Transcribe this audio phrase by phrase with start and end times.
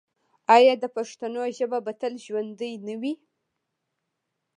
[0.55, 3.13] آیا د پښتنو ژبه به تل ژوندی نه وي؟